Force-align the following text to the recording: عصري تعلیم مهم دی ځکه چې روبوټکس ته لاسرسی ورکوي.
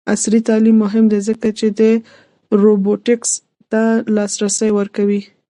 عصري 0.13 0.39
تعلیم 0.49 0.75
مهم 0.83 1.05
دی 1.11 1.19
ځکه 1.27 1.47
چې 1.59 1.67
روبوټکس 2.61 3.31
ته 3.71 3.81
لاسرسی 4.15 4.69
ورکوي. 4.79 5.21